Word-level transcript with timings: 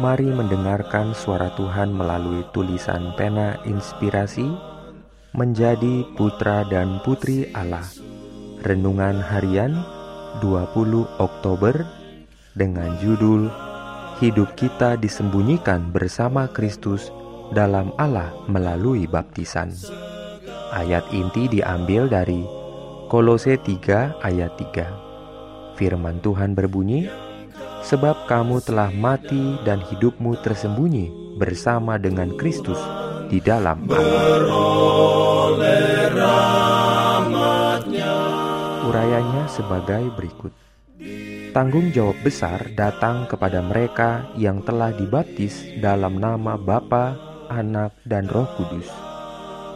Mari 0.00 0.24
mendengarkan 0.32 1.12
suara 1.12 1.52
Tuhan 1.52 1.92
melalui 1.92 2.48
tulisan 2.56 3.12
pena 3.12 3.60
inspirasi 3.68 4.48
menjadi 5.36 6.08
putra 6.16 6.64
dan 6.64 6.96
putri 7.04 7.52
Allah. 7.52 7.84
Renungan 8.64 9.20
harian 9.20 9.84
20 10.40 11.20
Oktober 11.20 11.84
dengan 12.56 12.96
judul 13.04 13.52
Hidup 14.22 14.54
kita 14.54 14.94
disembunyikan 14.96 15.90
bersama 15.90 16.46
Kristus 16.46 17.10
dalam 17.50 17.90
Allah 17.98 18.30
melalui 18.46 19.04
baptisan. 19.10 19.74
Ayat 20.72 21.04
inti 21.12 21.50
diambil 21.50 22.06
dari 22.06 22.46
Kolose 23.10 23.60
3 23.60 24.24
ayat 24.24 24.56
3. 24.56 25.76
Firman 25.76 26.22
Tuhan 26.22 26.54
berbunyi, 26.54 27.10
sebab 27.82 28.30
kamu 28.30 28.62
telah 28.62 28.90
mati 28.94 29.58
dan 29.66 29.82
hidupmu 29.82 30.38
tersembunyi 30.40 31.36
bersama 31.36 31.98
dengan 31.98 32.30
Kristus 32.38 32.78
di 33.26 33.42
dalam 33.42 33.88
Urayanya 38.82 39.48
sebagai 39.48 40.12
berikut. 40.14 40.52
Tanggung 41.52 41.92
jawab 41.92 42.16
besar 42.24 42.72
datang 42.76 43.28
kepada 43.28 43.60
mereka 43.60 44.28
yang 44.38 44.64
telah 44.64 44.92
dibaptis 44.92 45.64
dalam 45.80 46.16
nama 46.16 46.56
Bapa, 46.56 47.16
Anak, 47.48 47.96
dan 48.08 48.28
Roh 48.28 48.48
Kudus. 48.56 48.88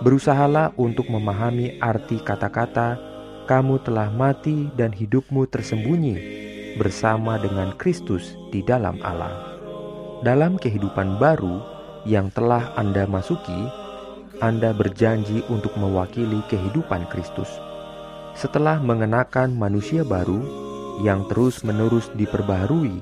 Berusahalah 0.01 0.77
untuk 0.77 1.09
memahami 1.09 1.81
arti 1.81 2.21
kata-kata 2.21 3.01
"kamu 3.49 3.81
telah 3.81 4.13
mati 4.13 4.69
dan 4.77 4.93
hidupmu 4.93 5.49
tersembunyi" 5.49 6.46
bersama 6.77 7.41
dengan 7.41 7.73
Kristus 7.81 8.37
di 8.53 8.61
dalam 8.61 9.01
Allah. 9.01 9.57
Dalam 10.25 10.57
kehidupan 10.57 11.21
baru 11.21 11.61
yang 12.09 12.33
telah 12.33 12.73
Anda 12.77 13.05
masuki, 13.05 13.69
Anda 14.41 14.77
berjanji 14.77 15.45
untuk 15.49 15.77
mewakili 15.81 16.41
kehidupan 16.49 17.09
Kristus. 17.13 17.49
Setelah 18.37 18.81
mengenakan 18.81 19.57
manusia 19.57 20.05
baru 20.05 20.41
yang 21.01 21.25
terus-menerus 21.29 22.13
diperbaharui 22.17 23.01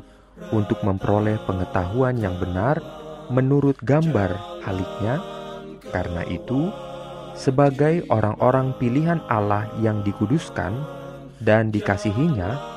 untuk 0.51 0.83
memperoleh 0.83 1.39
pengetahuan 1.47 2.19
yang 2.19 2.39
benar 2.39 2.79
menurut 3.31 3.79
gambar 3.83 4.35
haliknya, 4.67 5.23
karena 5.95 6.27
itu, 6.27 6.71
sebagai 7.35 8.07
orang-orang 8.11 8.75
pilihan 8.79 9.23
Allah 9.31 9.71
yang 9.83 10.03
dikuduskan 10.03 10.75
dan 11.43 11.71
dikasihinya, 11.71 12.74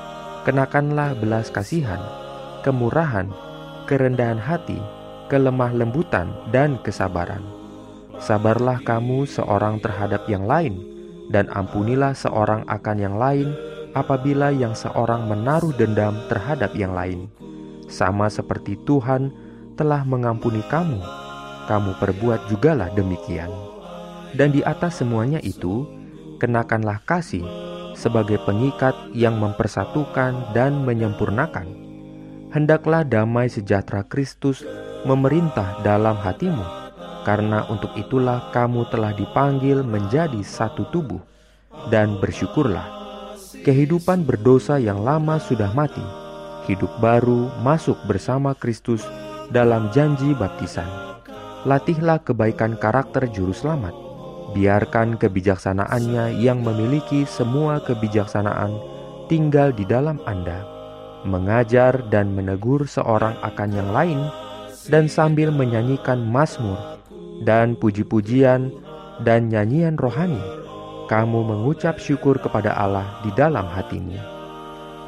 kenakanlah 0.47 1.11
belas 1.19 1.51
kasihan, 1.51 1.99
kemurahan, 2.63 3.27
kerendahan 3.83 4.39
hati, 4.39 4.79
kelemah 5.27 5.75
lembutan, 5.75 6.31
dan 6.55 6.79
kesabaran. 6.87 7.43
Sabarlah 8.15 8.79
kamu 8.79 9.27
seorang 9.27 9.83
terhadap 9.83 10.23
yang 10.31 10.47
lain, 10.47 10.79
dan 11.35 11.51
ampunilah 11.51 12.15
seorang 12.15 12.63
akan 12.71 12.95
yang 12.95 13.19
lain 13.19 13.51
apabila 13.91 14.47
yang 14.55 14.71
seorang 14.71 15.27
menaruh 15.27 15.75
dendam 15.75 16.15
terhadap 16.31 16.71
yang 16.79 16.95
lain. 16.95 17.27
Sama 17.91 18.31
seperti 18.31 18.79
Tuhan 18.87 19.35
telah 19.75 20.07
mengampuni 20.07 20.63
kamu, 20.71 21.03
kamu 21.67 21.91
perbuat 21.99 22.47
jugalah 22.47 22.87
demikian. 22.95 23.51
Dan 24.31 24.55
di 24.55 24.63
atas 24.63 25.03
semuanya 25.03 25.43
itu, 25.43 25.83
kenakanlah 26.39 27.03
kasih, 27.03 27.43
sebagai 27.97 28.37
pengikat 28.45 28.93
yang 29.17 29.41
mempersatukan 29.41 30.53
dan 30.53 30.85
menyempurnakan. 30.85 31.65
Hendaklah 32.53 33.01
damai 33.01 33.49
sejahtera 33.49 34.05
Kristus 34.05 34.61
memerintah 35.03 35.81
dalam 35.81 36.15
hatimu, 36.15 36.63
karena 37.25 37.65
untuk 37.67 37.91
itulah 37.97 38.53
kamu 38.53 38.85
telah 38.93 39.11
dipanggil 39.17 39.81
menjadi 39.81 40.39
satu 40.45 40.87
tubuh, 40.93 41.19
dan 41.89 42.21
bersyukurlah. 42.21 42.85
Kehidupan 43.65 44.23
berdosa 44.23 44.77
yang 44.77 45.01
lama 45.01 45.41
sudah 45.41 45.73
mati, 45.73 46.03
hidup 46.69 46.93
baru 47.03 47.51
masuk 47.65 47.97
bersama 48.07 48.53
Kristus 48.55 49.03
dalam 49.49 49.89
janji 49.91 50.31
baptisan. 50.37 50.87
Latihlah 51.67 52.23
kebaikan 52.23 52.79
karakter 52.79 53.27
juru 53.27 53.51
selamat 53.51 54.06
Biarkan 54.57 55.21
kebijaksanaannya 55.21 56.41
yang 56.41 56.65
memiliki 56.65 57.29
semua 57.29 57.77
kebijaksanaan 57.77 58.73
tinggal 59.29 59.69
di 59.69 59.85
dalam 59.85 60.17
Anda, 60.25 60.65
mengajar 61.29 62.01
dan 62.09 62.33
menegur 62.33 62.89
seorang 62.89 63.37
akan 63.45 63.69
yang 63.69 63.93
lain, 63.93 64.17
dan 64.89 65.05
sambil 65.05 65.53
menyanyikan 65.53 66.25
mazmur 66.25 66.97
dan 67.45 67.77
puji-pujian 67.77 68.73
dan 69.21 69.53
nyanyian 69.53 69.93
rohani, 69.93 70.41
kamu 71.05 71.45
mengucap 71.45 72.01
syukur 72.01 72.41
kepada 72.41 72.73
Allah 72.73 73.21
di 73.21 73.29
dalam 73.37 73.69
hatimu. 73.69 74.17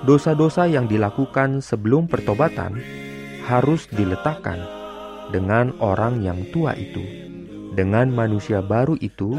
Dosa-dosa 0.05 0.69
yang 0.69 0.85
dilakukan 0.85 1.65
sebelum 1.65 2.05
pertobatan 2.05 2.77
harus 3.49 3.89
diletakkan 3.89 4.61
dengan 5.33 5.73
orang 5.81 6.21
yang 6.21 6.37
tua 6.53 6.77
itu 6.77 7.28
dengan 7.69 8.09
manusia 8.09 8.65
baru 8.65 8.97
itu, 8.97 9.37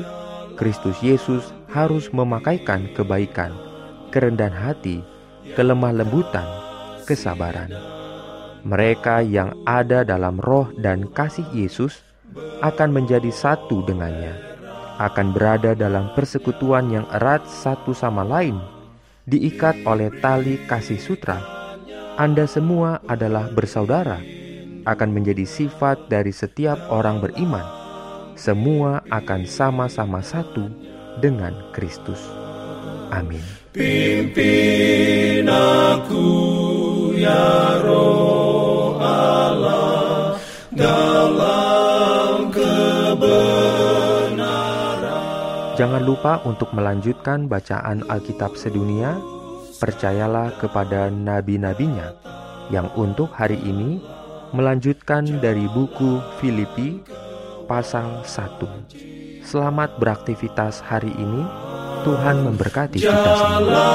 Kristus 0.55 1.03
Yesus 1.03 1.51
harus 1.75 2.15
memakaikan 2.15 2.87
kebaikan, 2.95 3.51
kerendahan 4.15 4.55
hati, 4.55 5.03
kelemah 5.59 5.91
lembutan, 5.91 6.47
kesabaran. 7.11 7.75
Mereka 8.63 9.25
yang 9.27 9.57
ada 9.67 10.07
dalam 10.07 10.39
roh 10.39 10.71
dan 10.79 11.09
kasih 11.11 11.49
Yesus 11.51 12.05
akan 12.63 12.93
menjadi 12.95 13.33
satu 13.33 13.83
dengannya, 13.83 14.37
akan 15.01 15.33
berada 15.35 15.75
dalam 15.75 16.13
persekutuan 16.15 16.93
yang 16.93 17.07
erat 17.11 17.43
satu 17.49 17.91
sama 17.97 18.23
lain, 18.23 18.61
diikat 19.27 19.81
oleh 19.89 20.13
tali 20.23 20.61
kasih 20.71 21.01
sutra. 21.01 21.41
Anda 22.21 22.45
semua 22.45 23.01
adalah 23.09 23.49
bersaudara, 23.49 24.21
akan 24.85 25.09
menjadi 25.09 25.49
sifat 25.49 26.13
dari 26.13 26.37
setiap 26.37 26.77
orang 26.93 27.25
beriman 27.25 27.80
semua 28.41 29.05
akan 29.13 29.45
sama-sama 29.45 30.25
satu 30.25 30.73
dengan 31.21 31.53
Kristus. 31.77 32.25
Amin. 33.13 33.45
Pimpin 33.77 35.45
aku 35.45 36.25
ya 37.21 37.77
roh 37.85 38.97
Allah 38.97 40.41
dalam 40.73 42.49
kebenaran. 42.49 43.77
Jangan 45.77 46.01
lupa 46.01 46.41
untuk 46.49 46.73
melanjutkan 46.73 47.45
bacaan 47.45 48.09
Alkitab 48.09 48.57
sedunia. 48.57 49.21
Percayalah 49.77 50.57
kepada 50.61 51.13
nabi-nabinya 51.13 52.13
yang 52.73 52.89
untuk 52.97 53.33
hari 53.33 53.57
ini 53.65 54.01
melanjutkan 54.53 55.41
dari 55.41 55.65
buku 55.73 56.21
Filipi 56.37 57.01
pasal 57.71 58.27
1. 58.27 59.47
Selamat 59.47 59.95
beraktivitas 60.03 60.83
hari 60.83 61.15
ini. 61.15 61.47
Tuhan 62.03 62.43
memberkati 62.43 62.99
kita 62.99 63.33
semua. 63.39 63.87